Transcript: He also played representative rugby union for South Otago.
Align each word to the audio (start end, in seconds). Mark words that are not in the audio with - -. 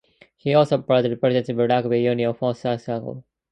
He 0.35 0.55
also 0.55 0.79
played 0.81 1.05
representative 1.05 1.57
rugby 1.57 2.01
union 2.01 2.33
for 2.33 2.55
South 2.55 2.89
Otago. 2.89 3.23